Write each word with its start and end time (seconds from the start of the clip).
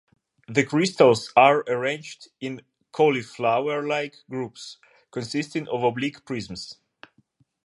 The 0.47 0.63
crystals 0.63 1.31
are 1.35 1.59
arranged 1.67 2.29
in 2.39 2.63
cauliflower-like 2.91 4.15
groups 4.27 4.77
consisting 5.11 5.67
of 5.67 5.83
oblique 5.83 6.25
prisms. 6.25 6.79